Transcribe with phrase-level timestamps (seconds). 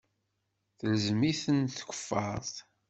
[0.77, 2.55] Telzem-itent tkeffart.